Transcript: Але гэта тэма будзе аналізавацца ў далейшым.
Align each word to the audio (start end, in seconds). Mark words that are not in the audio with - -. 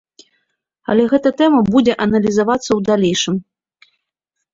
Але 0.93 1.03
гэта 1.11 1.29
тэма 1.41 1.59
будзе 1.71 1.93
аналізавацца 2.05 2.65
ў 2.65 2.79
далейшым. 2.89 3.35